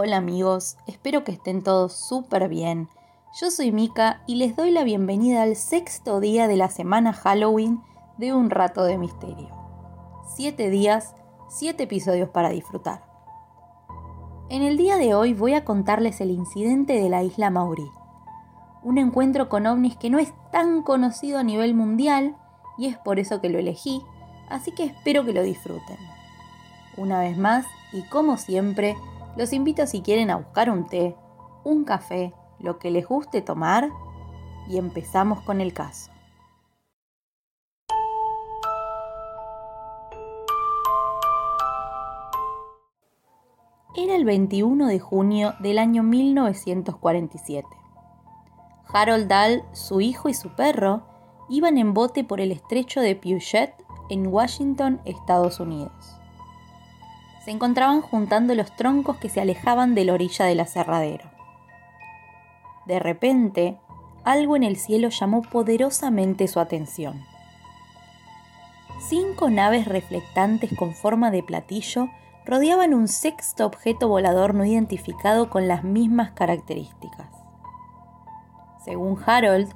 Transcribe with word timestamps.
Hola, 0.00 0.18
amigos, 0.18 0.76
espero 0.86 1.24
que 1.24 1.32
estén 1.32 1.60
todos 1.60 1.92
súper 1.92 2.48
bien. 2.48 2.88
Yo 3.40 3.50
soy 3.50 3.72
Mika 3.72 4.22
y 4.28 4.36
les 4.36 4.54
doy 4.54 4.70
la 4.70 4.84
bienvenida 4.84 5.42
al 5.42 5.56
sexto 5.56 6.20
día 6.20 6.46
de 6.46 6.56
la 6.56 6.68
semana 6.68 7.12
Halloween 7.12 7.82
de 8.16 8.32
Un 8.32 8.48
Rato 8.48 8.84
de 8.84 8.96
Misterio. 8.96 9.48
Siete 10.36 10.70
días, 10.70 11.16
siete 11.48 11.82
episodios 11.82 12.28
para 12.28 12.50
disfrutar. 12.50 13.02
En 14.48 14.62
el 14.62 14.76
día 14.76 14.98
de 14.98 15.16
hoy 15.16 15.34
voy 15.34 15.54
a 15.54 15.64
contarles 15.64 16.20
el 16.20 16.30
incidente 16.30 16.92
de 16.92 17.08
la 17.08 17.24
isla 17.24 17.50
Mauri. 17.50 17.90
Un 18.84 18.98
encuentro 18.98 19.48
con 19.48 19.66
ovnis 19.66 19.96
que 19.96 20.10
no 20.10 20.20
es 20.20 20.32
tan 20.52 20.82
conocido 20.82 21.40
a 21.40 21.42
nivel 21.42 21.74
mundial 21.74 22.36
y 22.78 22.86
es 22.86 22.96
por 22.98 23.18
eso 23.18 23.40
que 23.40 23.48
lo 23.48 23.58
elegí, 23.58 24.00
así 24.48 24.70
que 24.70 24.84
espero 24.84 25.24
que 25.24 25.32
lo 25.32 25.42
disfruten. 25.42 25.98
Una 26.96 27.18
vez 27.18 27.36
más, 27.36 27.66
y 27.92 28.02
como 28.02 28.36
siempre, 28.36 28.96
los 29.38 29.52
invito 29.52 29.86
si 29.86 30.02
quieren 30.02 30.30
a 30.30 30.36
buscar 30.36 30.68
un 30.68 30.86
té, 30.86 31.14
un 31.62 31.84
café, 31.84 32.34
lo 32.58 32.80
que 32.80 32.90
les 32.90 33.06
guste 33.06 33.40
tomar 33.40 33.88
y 34.68 34.78
empezamos 34.78 35.40
con 35.42 35.60
el 35.60 35.72
caso. 35.72 36.10
Era 43.96 44.16
el 44.16 44.24
21 44.24 44.88
de 44.88 44.98
junio 44.98 45.54
del 45.60 45.78
año 45.78 46.02
1947. 46.02 47.64
Harold 48.92 49.28
Dahl, 49.28 49.62
su 49.72 50.00
hijo 50.00 50.28
y 50.28 50.34
su 50.34 50.56
perro 50.56 51.04
iban 51.48 51.78
en 51.78 51.94
bote 51.94 52.24
por 52.24 52.40
el 52.40 52.50
estrecho 52.50 53.00
de 53.00 53.14
Puget 53.14 53.72
en 54.10 54.26
Washington, 54.26 55.00
Estados 55.04 55.60
Unidos 55.60 56.17
se 57.48 57.52
encontraban 57.52 58.02
juntando 58.02 58.54
los 58.54 58.76
troncos 58.76 59.16
que 59.16 59.30
se 59.30 59.40
alejaban 59.40 59.94
de 59.94 60.04
la 60.04 60.12
orilla 60.12 60.44
del 60.44 60.60
aserradero. 60.60 61.30
De 62.84 62.98
repente, 62.98 63.78
algo 64.22 64.54
en 64.54 64.64
el 64.64 64.76
cielo 64.76 65.08
llamó 65.08 65.40
poderosamente 65.40 66.46
su 66.46 66.60
atención. 66.60 67.24
Cinco 69.00 69.48
naves 69.48 69.88
reflectantes 69.88 70.76
con 70.78 70.92
forma 70.92 71.30
de 71.30 71.42
platillo 71.42 72.10
rodeaban 72.44 72.92
un 72.92 73.08
sexto 73.08 73.64
objeto 73.64 74.08
volador 74.08 74.52
no 74.52 74.66
identificado 74.66 75.48
con 75.48 75.68
las 75.68 75.84
mismas 75.84 76.32
características. 76.32 77.30
Según 78.84 79.18
Harold, 79.24 79.72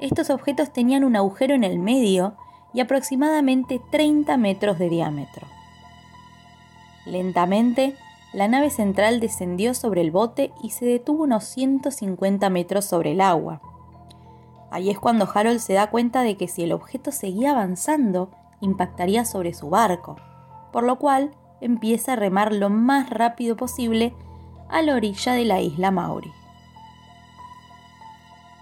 estos 0.00 0.28
objetos 0.28 0.72
tenían 0.72 1.04
un 1.04 1.14
agujero 1.14 1.54
en 1.54 1.62
el 1.62 1.78
medio 1.78 2.34
y 2.74 2.80
aproximadamente 2.80 3.80
30 3.92 4.36
metros 4.38 4.80
de 4.80 4.88
diámetro. 4.88 5.51
Lentamente, 7.04 7.96
la 8.32 8.48
nave 8.48 8.70
central 8.70 9.20
descendió 9.20 9.74
sobre 9.74 10.00
el 10.00 10.10
bote 10.10 10.52
y 10.62 10.70
se 10.70 10.86
detuvo 10.86 11.24
unos 11.24 11.44
150 11.44 12.48
metros 12.50 12.84
sobre 12.84 13.12
el 13.12 13.20
agua. 13.20 13.60
Ahí 14.70 14.88
es 14.88 14.98
cuando 14.98 15.28
Harold 15.32 15.58
se 15.58 15.74
da 15.74 15.90
cuenta 15.90 16.22
de 16.22 16.36
que 16.36 16.48
si 16.48 16.62
el 16.62 16.72
objeto 16.72 17.12
seguía 17.12 17.50
avanzando, 17.50 18.30
impactaría 18.60 19.24
sobre 19.26 19.52
su 19.52 19.68
barco, 19.68 20.16
por 20.72 20.84
lo 20.84 20.98
cual 20.98 21.32
empieza 21.60 22.14
a 22.14 22.16
remar 22.16 22.52
lo 22.54 22.70
más 22.70 23.10
rápido 23.10 23.56
posible 23.56 24.14
a 24.70 24.80
la 24.80 24.94
orilla 24.94 25.34
de 25.34 25.44
la 25.44 25.60
isla 25.60 25.90
Maori. 25.90 26.32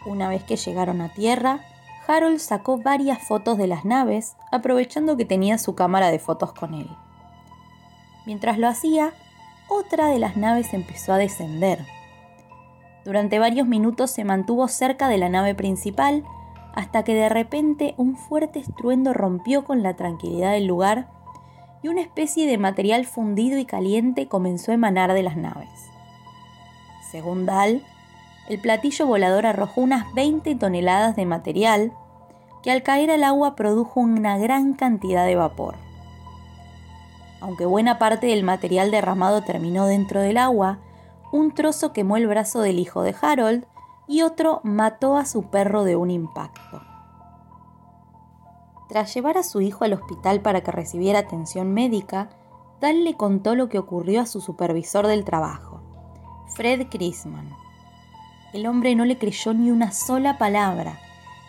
Una 0.04 0.28
vez 0.28 0.42
que 0.42 0.56
llegaron 0.56 1.00
a 1.00 1.10
tierra, 1.10 1.60
Harold 2.08 2.38
sacó 2.38 2.78
varias 2.78 3.22
fotos 3.22 3.58
de 3.58 3.68
las 3.68 3.84
naves, 3.84 4.36
aprovechando 4.50 5.16
que 5.16 5.24
tenía 5.24 5.58
su 5.58 5.76
cámara 5.76 6.10
de 6.10 6.18
fotos 6.18 6.52
con 6.52 6.74
él. 6.74 6.88
Mientras 8.26 8.58
lo 8.58 8.68
hacía, 8.68 9.12
otra 9.68 10.08
de 10.08 10.18
las 10.18 10.36
naves 10.36 10.74
empezó 10.74 11.12
a 11.12 11.18
descender. 11.18 11.86
Durante 13.04 13.38
varios 13.38 13.66
minutos 13.66 14.10
se 14.10 14.24
mantuvo 14.24 14.68
cerca 14.68 15.08
de 15.08 15.18
la 15.18 15.28
nave 15.28 15.54
principal 15.54 16.24
hasta 16.74 17.02
que 17.02 17.14
de 17.14 17.28
repente 17.28 17.94
un 17.96 18.16
fuerte 18.16 18.58
estruendo 18.58 19.12
rompió 19.12 19.64
con 19.64 19.82
la 19.82 19.94
tranquilidad 19.96 20.52
del 20.52 20.66
lugar 20.66 21.08
y 21.82 21.88
una 21.88 22.02
especie 22.02 22.46
de 22.46 22.58
material 22.58 23.06
fundido 23.06 23.58
y 23.58 23.64
caliente 23.64 24.28
comenzó 24.28 24.70
a 24.70 24.74
emanar 24.74 25.14
de 25.14 25.22
las 25.22 25.36
naves. 25.36 25.68
Según 27.10 27.46
Dahl, 27.46 27.82
el 28.48 28.60
platillo 28.60 29.06
volador 29.06 29.46
arrojó 29.46 29.80
unas 29.80 30.12
20 30.14 30.54
toneladas 30.56 31.16
de 31.16 31.26
material 31.26 31.92
que 32.62 32.70
al 32.70 32.82
caer 32.82 33.10
al 33.10 33.24
agua 33.24 33.56
produjo 33.56 34.00
una 34.00 34.36
gran 34.38 34.74
cantidad 34.74 35.24
de 35.24 35.36
vapor. 35.36 35.76
Aunque 37.40 37.66
buena 37.66 37.98
parte 37.98 38.26
del 38.26 38.44
material 38.44 38.90
derramado 38.90 39.42
terminó 39.42 39.86
dentro 39.86 40.20
del 40.20 40.38
agua, 40.38 40.78
un 41.32 41.52
trozo 41.52 41.92
quemó 41.92 42.16
el 42.16 42.26
brazo 42.26 42.60
del 42.60 42.78
hijo 42.78 43.02
de 43.02 43.14
Harold 43.20 43.66
y 44.06 44.22
otro 44.22 44.60
mató 44.64 45.16
a 45.16 45.24
su 45.24 45.44
perro 45.44 45.84
de 45.84 45.96
un 45.96 46.10
impacto. 46.10 46.82
Tras 48.88 49.14
llevar 49.14 49.38
a 49.38 49.44
su 49.44 49.60
hijo 49.60 49.84
al 49.84 49.92
hospital 49.92 50.40
para 50.40 50.62
que 50.62 50.72
recibiera 50.72 51.20
atención 51.20 51.72
médica, 51.72 52.28
Dal 52.80 53.04
le 53.04 53.14
contó 53.14 53.54
lo 53.54 53.68
que 53.68 53.78
ocurrió 53.78 54.20
a 54.20 54.26
su 54.26 54.40
supervisor 54.40 55.06
del 55.06 55.24
trabajo, 55.24 55.80
Fred 56.56 56.88
Chrisman. 56.88 57.48
El 58.52 58.66
hombre 58.66 58.96
no 58.96 59.04
le 59.04 59.16
creyó 59.16 59.54
ni 59.54 59.70
una 59.70 59.92
sola 59.92 60.38
palabra, 60.38 60.98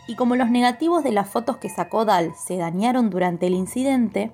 y 0.07 0.15
como 0.15 0.35
los 0.35 0.51
negativos 0.51 1.03
de 1.03 1.11
las 1.11 1.29
fotos 1.29 1.57
que 1.57 1.69
sacó 1.69 2.05
Dal 2.05 2.35
se 2.35 2.57
dañaron 2.57 3.09
durante 3.09 3.47
el 3.47 3.55
incidente, 3.55 4.31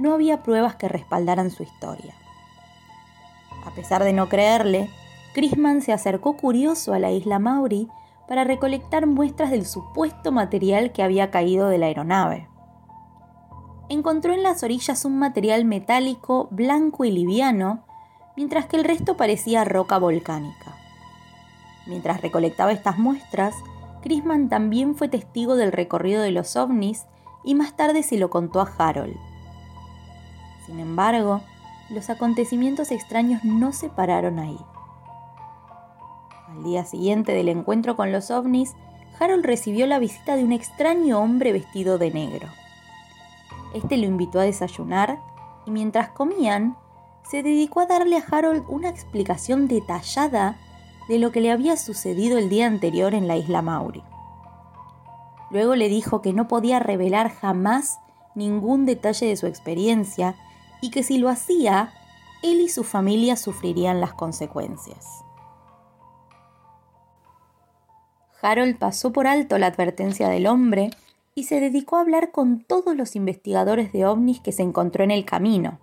no 0.00 0.14
había 0.14 0.42
pruebas 0.42 0.76
que 0.76 0.88
respaldaran 0.88 1.50
su 1.50 1.62
historia. 1.62 2.14
A 3.66 3.70
pesar 3.74 4.02
de 4.02 4.14
no 4.14 4.30
creerle, 4.30 4.88
Chrisman 5.34 5.82
se 5.82 5.92
acercó 5.92 6.38
curioso 6.38 6.94
a 6.94 6.98
la 6.98 7.10
isla 7.10 7.38
Mauri 7.38 7.86
para 8.26 8.44
recolectar 8.44 9.06
muestras 9.06 9.50
del 9.50 9.66
supuesto 9.66 10.32
material 10.32 10.92
que 10.92 11.02
había 11.02 11.30
caído 11.30 11.68
de 11.68 11.76
la 11.76 11.86
aeronave. 11.86 12.48
Encontró 13.90 14.32
en 14.32 14.42
las 14.42 14.62
orillas 14.62 15.04
un 15.04 15.18
material 15.18 15.66
metálico 15.66 16.48
blanco 16.50 17.04
y 17.04 17.10
liviano, 17.10 17.84
mientras 18.36 18.64
que 18.66 18.76
el 18.78 18.84
resto 18.84 19.18
parecía 19.18 19.64
roca 19.64 19.98
volcánica. 19.98 20.76
Mientras 21.86 22.22
recolectaba 22.22 22.72
estas 22.72 22.98
muestras, 22.98 23.54
Chrisman 24.00 24.48
también 24.48 24.94
fue 24.94 25.08
testigo 25.08 25.56
del 25.56 25.72
recorrido 25.72 26.22
de 26.22 26.30
los 26.30 26.56
ovnis 26.56 27.04
y 27.44 27.54
más 27.54 27.76
tarde 27.76 28.02
se 28.02 28.16
lo 28.16 28.30
contó 28.30 28.60
a 28.60 28.72
Harold. 28.78 29.29
Sin 30.70 30.78
embargo, 30.78 31.40
los 31.88 32.10
acontecimientos 32.10 32.92
extraños 32.92 33.42
no 33.42 33.72
se 33.72 33.88
pararon 33.88 34.38
ahí. 34.38 34.56
Al 36.46 36.62
día 36.62 36.84
siguiente 36.84 37.32
del 37.32 37.48
encuentro 37.48 37.96
con 37.96 38.12
los 38.12 38.30
ovnis, 38.30 38.76
Harold 39.18 39.44
recibió 39.44 39.88
la 39.88 39.98
visita 39.98 40.36
de 40.36 40.44
un 40.44 40.52
extraño 40.52 41.18
hombre 41.18 41.52
vestido 41.52 41.98
de 41.98 42.12
negro. 42.12 42.46
Este 43.74 43.96
lo 43.96 44.04
invitó 44.04 44.38
a 44.38 44.44
desayunar 44.44 45.18
y 45.66 45.72
mientras 45.72 46.10
comían, 46.10 46.76
se 47.28 47.42
dedicó 47.42 47.80
a 47.80 47.86
darle 47.86 48.18
a 48.18 48.24
Harold 48.30 48.62
una 48.68 48.90
explicación 48.90 49.66
detallada 49.66 50.56
de 51.08 51.18
lo 51.18 51.32
que 51.32 51.40
le 51.40 51.50
había 51.50 51.76
sucedido 51.76 52.38
el 52.38 52.48
día 52.48 52.68
anterior 52.68 53.12
en 53.14 53.26
la 53.26 53.36
isla 53.36 53.60
Mauri. 53.60 54.04
Luego 55.50 55.74
le 55.74 55.88
dijo 55.88 56.22
que 56.22 56.32
no 56.32 56.46
podía 56.46 56.78
revelar 56.78 57.28
jamás 57.28 57.98
ningún 58.36 58.86
detalle 58.86 59.26
de 59.26 59.36
su 59.36 59.48
experiencia 59.48 60.36
y 60.80 60.90
que 60.90 61.02
si 61.02 61.18
lo 61.18 61.28
hacía, 61.28 61.92
él 62.42 62.60
y 62.60 62.68
su 62.68 62.84
familia 62.84 63.36
sufrirían 63.36 64.00
las 64.00 64.14
consecuencias. 64.14 65.24
Harold 68.42 68.78
pasó 68.78 69.12
por 69.12 69.26
alto 69.26 69.58
la 69.58 69.66
advertencia 69.66 70.28
del 70.28 70.46
hombre 70.46 70.90
y 71.34 71.44
se 71.44 71.60
dedicó 71.60 71.96
a 71.96 72.00
hablar 72.00 72.32
con 72.32 72.64
todos 72.64 72.96
los 72.96 73.14
investigadores 73.16 73.92
de 73.92 74.06
ovnis 74.06 74.40
que 74.40 74.52
se 74.52 74.62
encontró 74.62 75.04
en 75.04 75.10
el 75.10 75.24
camino. 75.24 75.78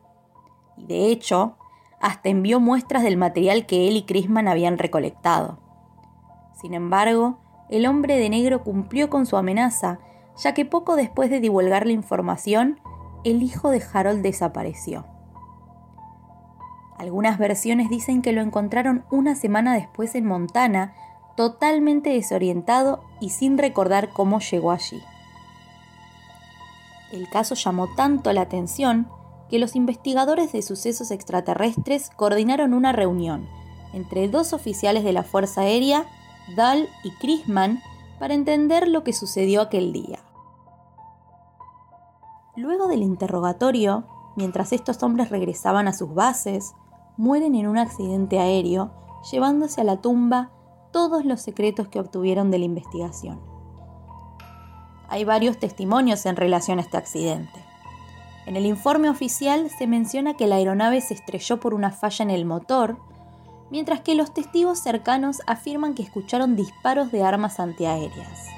Y 0.77 0.85
de 0.85 1.07
hecho, 1.07 1.57
hasta 1.99 2.29
envió 2.29 2.59
muestras 2.59 3.03
del 3.03 3.17
material 3.17 3.65
que 3.65 3.87
él 3.87 3.97
y 3.97 4.03
Chrisman 4.03 4.47
habían 4.47 4.77
recolectado. 4.77 5.59
Sin 6.59 6.73
embargo, 6.73 7.39
el 7.69 7.85
hombre 7.85 8.17
de 8.17 8.29
negro 8.29 8.63
cumplió 8.63 9.09
con 9.09 9.25
su 9.25 9.37
amenaza, 9.37 9.99
ya 10.37 10.53
que 10.53 10.65
poco 10.65 10.95
después 10.95 11.29
de 11.29 11.39
divulgar 11.39 11.85
la 11.85 11.93
información, 11.93 12.79
el 13.23 13.43
hijo 13.43 13.69
de 13.69 13.83
Harold 13.93 14.21
desapareció. 14.21 15.05
Algunas 16.97 17.37
versiones 17.37 17.89
dicen 17.89 18.21
que 18.21 18.31
lo 18.31 18.41
encontraron 18.41 19.05
una 19.11 19.35
semana 19.35 19.75
después 19.75 20.15
en 20.15 20.25
Montana, 20.25 20.95
totalmente 21.35 22.09
desorientado 22.09 23.03
y 23.19 23.29
sin 23.29 23.57
recordar 23.57 24.09
cómo 24.09 24.39
llegó 24.39 24.71
allí. 24.71 25.01
El 27.11 27.29
caso 27.29 27.55
llamó 27.55 27.87
tanto 27.95 28.33
la 28.33 28.41
atención 28.41 29.07
que 29.49 29.59
los 29.59 29.75
investigadores 29.75 30.51
de 30.51 30.61
sucesos 30.61 31.11
extraterrestres 31.11 32.09
coordinaron 32.09 32.73
una 32.73 32.91
reunión 32.91 33.47
entre 33.93 34.27
dos 34.27 34.53
oficiales 34.53 35.03
de 35.03 35.13
la 35.13 35.23
Fuerza 35.23 35.61
Aérea, 35.61 36.05
Dahl 36.55 36.89
y 37.03 37.11
Chrisman, 37.11 37.81
para 38.19 38.33
entender 38.33 38.87
lo 38.87 39.03
que 39.03 39.13
sucedió 39.13 39.61
aquel 39.61 39.93
día. 39.93 40.19
Luego 42.57 42.87
del 42.87 43.03
interrogatorio, 43.03 44.05
mientras 44.35 44.73
estos 44.73 45.03
hombres 45.03 45.29
regresaban 45.29 45.87
a 45.87 45.93
sus 45.93 46.11
bases, 46.15 46.73
mueren 47.15 47.53
en 47.53 47.67
un 47.67 47.77
accidente 47.77 48.39
aéreo, 48.39 48.89
llevándose 49.31 49.79
a 49.79 49.83
la 49.83 50.01
tumba 50.01 50.49
todos 50.91 51.23
los 51.23 51.39
secretos 51.39 51.87
que 51.87 51.99
obtuvieron 51.99 52.49
de 52.49 52.57
la 52.57 52.65
investigación. 52.65 53.39
Hay 55.07 55.23
varios 55.23 55.59
testimonios 55.59 56.25
en 56.25 56.35
relación 56.35 56.79
a 56.79 56.81
este 56.81 56.97
accidente. 56.97 57.63
En 58.47 58.55
el 58.55 58.65
informe 58.65 59.11
oficial 59.11 59.69
se 59.69 59.85
menciona 59.85 60.33
que 60.33 60.47
la 60.47 60.55
aeronave 60.55 61.01
se 61.01 61.13
estrelló 61.13 61.59
por 61.59 61.75
una 61.75 61.91
falla 61.91 62.23
en 62.23 62.31
el 62.31 62.45
motor, 62.45 62.97
mientras 63.69 64.01
que 64.01 64.15
los 64.15 64.33
testigos 64.33 64.79
cercanos 64.79 65.41
afirman 65.45 65.93
que 65.93 66.01
escucharon 66.01 66.55
disparos 66.55 67.11
de 67.11 67.23
armas 67.23 67.59
antiaéreas. 67.59 68.56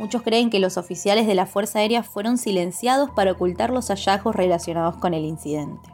Muchos 0.00 0.22
creen 0.22 0.48
que 0.48 0.60
los 0.60 0.78
oficiales 0.78 1.26
de 1.26 1.34
la 1.34 1.44
Fuerza 1.44 1.80
Aérea 1.80 2.02
fueron 2.02 2.38
silenciados 2.38 3.10
para 3.10 3.32
ocultar 3.32 3.68
los 3.68 3.88
hallazgos 3.88 4.34
relacionados 4.34 4.96
con 4.96 5.12
el 5.12 5.26
incidente. 5.26 5.90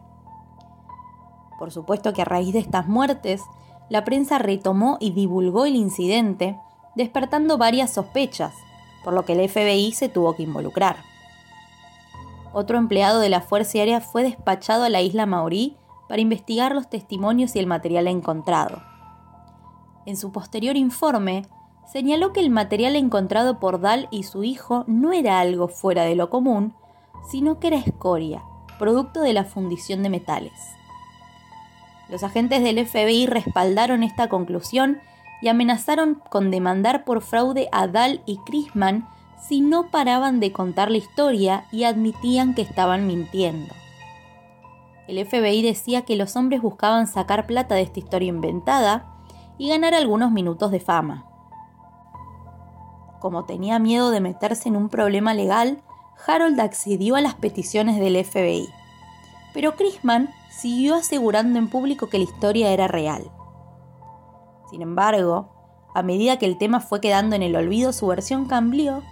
Por 1.59 1.73
supuesto 1.73 2.13
que 2.13 2.23
a 2.23 2.25
raíz 2.25 2.53
de 2.53 2.61
estas 2.61 2.87
muertes, 2.87 3.43
la 3.91 4.05
prensa 4.05 4.39
retomó 4.39 4.97
y 5.01 5.11
divulgó 5.11 5.67
el 5.67 5.75
incidente, 5.75 6.57
despertando 6.95 7.59
varias 7.59 7.95
sospechas, 7.95 8.55
por 9.03 9.13
lo 9.13 9.25
que 9.25 9.33
el 9.33 9.49
FBI 9.49 9.91
se 9.91 10.09
tuvo 10.09 10.37
que 10.37 10.45
involucrar. 10.45 10.99
Otro 12.53 12.79
empleado 12.79 13.19
de 13.19 13.29
la 13.29 13.41
Fuerza 13.41 13.79
Aérea 13.79 14.01
fue 14.01 14.23
despachado 14.23 14.85
a 14.85 14.89
la 14.89 15.01
isla 15.01 15.27
Maorí 15.27 15.79
para 16.09 16.23
investigar 16.23 16.77
los 16.77 16.89
testimonios 16.89 17.57
y 17.57 17.59
el 17.59 17.67
material 17.67 18.07
encontrado. 18.07 18.81
En 20.07 20.17
su 20.17 20.31
posterior 20.31 20.77
informe, 20.77 21.43
señaló 21.91 22.33
que 22.33 22.41
el 22.41 22.51
material 22.51 22.97
encontrado 22.97 23.59
por 23.59 23.81
Dahl 23.81 24.09
y 24.11 24.25
su 24.25 24.45
hijo 24.45 24.85
no 24.87 25.13
era 25.13 25.41
algo 25.41 25.69
fuera 25.69 26.05
de 26.05 26.17
lo 26.17 26.31
común, 26.31 26.75
sino 27.31 27.59
que 27.59 27.69
era 27.69 27.79
escoria, 27.79 28.43
producto 28.79 29.21
de 29.21 29.33
la 29.33 29.45
fundición 29.45 30.03
de 30.03 30.11
metales. 30.11 30.53
Los 32.09 32.23
agentes 32.23 32.63
del 32.63 32.87
FBI 32.87 33.27
respaldaron 33.27 34.03
esta 34.03 34.29
conclusión 34.29 35.01
y 35.43 35.49
amenazaron 35.49 36.23
con 36.31 36.51
demandar 36.51 37.05
por 37.05 37.23
fraude 37.23 37.69
a 37.73 37.89
Dahl 37.89 38.23
y 38.27 38.39
Chrisman 38.39 39.09
si 39.41 39.61
no 39.61 39.91
paraban 39.91 40.41
de 40.41 40.53
contar 40.53 40.91
la 40.91 40.97
historia 40.99 41.67
y 41.71 41.85
admitían 41.85 42.55
que 42.55 42.63
estaban 42.63 43.07
mintiendo. 43.07 43.75
El 45.09 45.25
FBI 45.25 45.63
decía 45.63 46.03
que 46.03 46.17
los 46.17 46.35
hombres 46.37 46.63
buscaban 46.63 47.07
sacar 47.07 47.47
plata 47.47 47.75
de 47.75 47.83
esta 47.83 48.01
historia 48.01 48.29
inventada 48.29 49.07
y 49.59 49.69
ganar 49.69 49.95
algunos 49.95 50.33
minutos 50.33 50.71
de 50.71 50.81
fama. 50.81 51.27
Como 53.27 53.45
tenía 53.45 53.81
miedo 53.81 54.13
de 54.13 54.21
meterse 54.21 54.69
en 54.69 54.77
un 54.77 54.89
problema 54.89 55.35
legal, 55.35 55.83
Harold 56.29 56.61
accedió 56.61 57.17
a 57.17 57.21
las 57.21 57.35
peticiones 57.35 57.99
del 57.99 58.25
FBI. 58.25 58.69
Pero 59.53 59.75
Chrisman 59.75 60.31
siguió 60.49 60.95
asegurando 60.95 61.59
en 61.59 61.69
público 61.69 62.07
que 62.07 62.19
la 62.19 62.23
historia 62.23 62.71
era 62.71 62.87
real. 62.87 63.29
Sin 64.71 64.81
embargo, 64.81 65.49
a 65.93 66.05
medida 66.05 66.39
que 66.39 66.47
el 66.47 66.57
tema 66.57 66.79
fue 66.79 67.01
quedando 67.01 67.35
en 67.35 67.43
el 67.43 67.57
olvido, 67.57 67.93
su 67.93 68.07
versión 68.07 68.47
cambió 68.47 69.03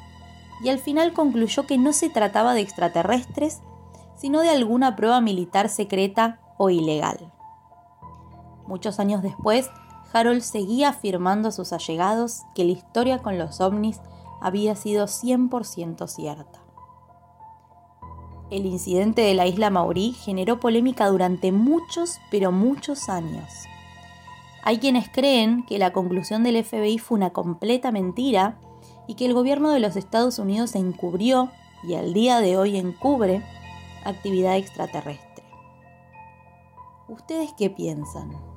y 0.62 0.68
al 0.68 0.78
final 0.78 1.12
concluyó 1.12 1.66
que 1.66 1.76
no 1.76 1.92
se 1.92 2.08
trataba 2.08 2.54
de 2.54 2.60
extraterrestres, 2.60 3.62
sino 4.14 4.42
de 4.42 4.50
alguna 4.50 4.94
prueba 4.94 5.20
militar 5.20 5.68
secreta 5.68 6.38
o 6.56 6.70
ilegal. 6.70 7.32
Muchos 8.68 9.00
años 9.00 9.24
después, 9.24 9.68
Harold 10.14 10.42
seguía 10.42 10.90
afirmando 10.90 11.48
a 11.48 11.52
sus 11.52 11.72
allegados 11.72 12.42
que 12.54 12.64
la 12.64 12.70
historia 12.70 13.18
con 13.18 13.36
los 13.36 13.60
ovnis 13.60 14.00
había 14.40 14.76
sido 14.76 15.06
100% 15.06 16.06
cierta. 16.06 16.60
El 18.48 18.64
incidente 18.64 19.22
de 19.22 19.34
la 19.34 19.48
isla 19.48 19.70
Maurí 19.70 20.12
generó 20.12 20.60
polémica 20.60 21.08
durante 21.08 21.50
muchos, 21.50 22.20
pero 22.30 22.52
muchos 22.52 23.08
años. 23.08 23.50
Hay 24.62 24.78
quienes 24.78 25.08
creen 25.08 25.66
que 25.66 25.80
la 25.80 25.92
conclusión 25.92 26.44
del 26.44 26.62
FBI 26.64 26.98
fue 26.98 27.16
una 27.16 27.30
completa 27.30 27.90
mentira 27.90 28.56
y 29.08 29.14
que 29.14 29.26
el 29.26 29.34
gobierno 29.34 29.70
de 29.70 29.80
los 29.80 29.96
Estados 29.96 30.38
Unidos 30.38 30.76
encubrió 30.76 31.50
y 31.82 31.94
al 31.94 32.14
día 32.14 32.38
de 32.38 32.56
hoy 32.56 32.76
encubre 32.76 33.42
actividad 34.04 34.56
extraterrestre. 34.56 35.44
¿Ustedes 37.08 37.52
qué 37.58 37.68
piensan? 37.68 38.53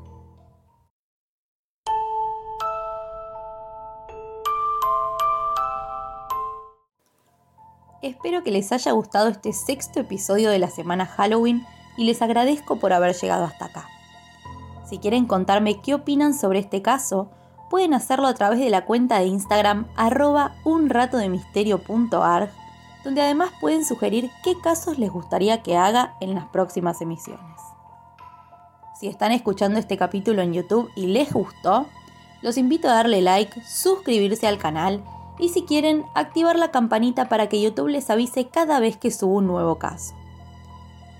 Espero 8.07 8.41
que 8.41 8.51
les 8.51 8.71
haya 8.71 8.93
gustado 8.93 9.27
este 9.27 9.51
sexto 9.51 9.99
episodio 9.99 10.49
de 10.49 10.59
la 10.59 10.69
semana 10.69 11.05
Halloween 11.05 11.65
y 11.97 12.05
les 12.05 12.21
agradezco 12.21 12.79
por 12.79 12.93
haber 12.93 13.13
llegado 13.13 13.43
hasta 13.43 13.65
acá. 13.65 13.89
Si 14.89 14.97
quieren 14.99 15.25
contarme 15.25 15.81
qué 15.81 15.93
opinan 15.93 16.33
sobre 16.33 16.59
este 16.59 16.81
caso, 16.81 17.29
pueden 17.69 17.93
hacerlo 17.93 18.27
a 18.27 18.33
través 18.33 18.59
de 18.59 18.69
la 18.69 18.85
cuenta 18.85 19.19
de 19.19 19.25
Instagram 19.25 19.87
arroba 19.97 20.55
unratodemisterio.arg, 20.63 22.49
donde 23.03 23.21
además 23.21 23.49
pueden 23.59 23.83
sugerir 23.83 24.31
qué 24.41 24.57
casos 24.57 24.97
les 24.97 25.11
gustaría 25.11 25.61
que 25.61 25.75
haga 25.75 26.15
en 26.21 26.33
las 26.33 26.45
próximas 26.45 27.01
emisiones. 27.01 27.59
Si 28.97 29.09
están 29.09 29.33
escuchando 29.33 29.79
este 29.79 29.97
capítulo 29.97 30.41
en 30.41 30.53
YouTube 30.53 30.89
y 30.95 31.07
les 31.07 31.33
gustó, 31.33 31.87
los 32.41 32.57
invito 32.57 32.87
a 32.87 32.93
darle 32.93 33.21
like, 33.21 33.61
suscribirse 33.65 34.47
al 34.47 34.59
canal 34.59 35.03
y 35.39 35.49
si 35.49 35.63
quieren, 35.63 36.05
activar 36.15 36.57
la 36.57 36.71
campanita 36.71 37.29
para 37.29 37.47
que 37.47 37.61
YouTube 37.61 37.89
les 37.89 38.09
avise 38.09 38.47
cada 38.47 38.79
vez 38.79 38.97
que 38.97 39.11
subo 39.11 39.35
un 39.35 39.47
nuevo 39.47 39.75
caso. 39.75 40.13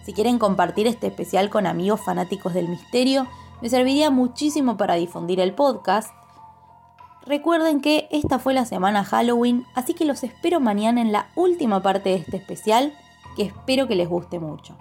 Si 0.04 0.14
quieren 0.14 0.40
compartir 0.40 0.88
este 0.88 1.08
especial 1.08 1.50
con 1.50 1.68
amigos 1.68 2.02
fanáticos 2.02 2.54
del 2.54 2.70
misterio, 2.70 3.28
me 3.62 3.70
serviría 3.70 4.10
muchísimo 4.10 4.78
para 4.78 4.96
difundir 4.96 5.40
el 5.40 5.54
podcast 5.54 6.12
Recuerden 7.28 7.82
que 7.82 8.08
esta 8.10 8.40
fue 8.40 8.54
la 8.54 8.64
semana 8.64 9.04
Halloween, 9.04 9.66
así 9.76 9.94
que 9.94 10.06
los 10.06 10.24
espero 10.24 10.62
mañana 10.62 11.02
en 11.02 11.12
la 11.12 11.30
última 11.36 11.82
parte 11.82 12.10
de 12.10 12.16
este 12.16 12.38
especial, 12.38 12.94
que 13.36 13.44
espero 13.44 13.86
que 13.86 13.98
les 13.98 14.08
guste 14.08 14.40
mucho. 14.40 14.78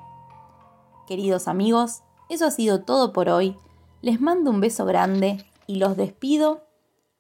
Queridos 1.09 1.49
amigos, 1.49 2.05
eso 2.29 2.47
ha 2.47 2.53
sido 2.53 2.85
todo 2.85 3.13
por 3.13 3.31
hoy. 3.31 3.59
Les 4.01 4.21
mando 4.21 4.53
un 4.53 4.61
beso 4.61 4.85
grande 4.85 5.45
y 5.67 5.77
los 5.77 5.97
despido 5.97 6.63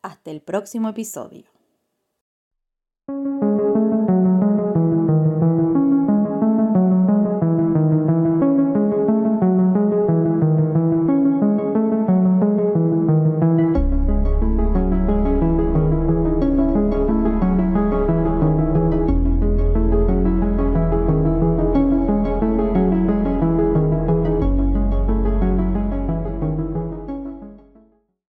hasta 0.00 0.30
el 0.30 0.42
próximo 0.42 0.90
episodio. 0.90 1.55